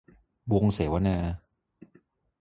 [0.51, 1.17] วงเสวนา